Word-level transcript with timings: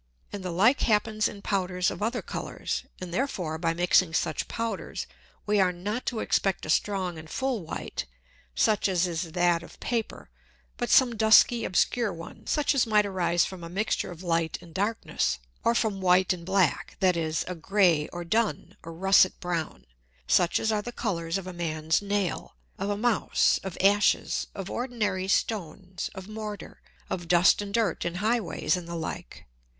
And 0.33 0.43
the 0.43 0.49
like 0.49 0.79
happens 0.81 1.27
in 1.27 1.43
Powders 1.43 1.91
of 1.91 2.01
other 2.01 2.23
Colours. 2.23 2.85
And 2.99 3.13
therefore 3.13 3.59
by 3.59 3.75
mixing 3.75 4.15
such 4.15 4.47
Powders, 4.47 5.05
we 5.45 5.59
are 5.59 5.71
not 5.71 6.07
to 6.07 6.21
expect 6.21 6.65
a 6.65 6.71
strong 6.71 7.19
and 7.19 7.29
full 7.29 7.61
White, 7.63 8.07
such 8.55 8.87
as 8.89 9.05
is 9.05 9.33
that 9.33 9.61
of 9.61 9.79
Paper, 9.79 10.31
but 10.77 10.89
some 10.89 11.15
dusky 11.15 11.63
obscure 11.63 12.11
one, 12.11 12.47
such 12.47 12.73
as 12.73 12.87
might 12.87 13.05
arise 13.05 13.45
from 13.45 13.63
a 13.63 13.69
Mixture 13.69 14.09
of 14.09 14.23
Light 14.23 14.57
and 14.59 14.73
Darkness, 14.73 15.37
or 15.63 15.75
from 15.75 16.01
white 16.01 16.33
and 16.33 16.47
black, 16.47 16.97
that 16.99 17.15
is, 17.15 17.45
a 17.47 17.53
grey, 17.53 18.07
or 18.11 18.23
dun, 18.23 18.75
or 18.81 18.93
russet 18.93 19.39
brown, 19.39 19.85
such 20.25 20.59
as 20.59 20.71
are 20.71 20.81
the 20.81 20.91
Colours 20.91 21.37
of 21.37 21.45
a 21.45 21.53
Man's 21.53 22.01
Nail, 22.01 22.55
of 22.79 22.89
a 22.89 22.97
Mouse, 22.97 23.59
of 23.63 23.77
Ashes, 23.79 24.47
of 24.55 24.67
ordinary 24.67 25.27
Stones, 25.27 26.09
of 26.15 26.27
Mortar, 26.27 26.81
of 27.07 27.27
Dust 27.27 27.61
and 27.61 27.71
Dirt 27.71 28.03
in 28.03 28.15
High 28.15 28.39
ways, 28.41 28.75
and 28.75 28.87
the 28.87 28.95
like. 28.95 29.45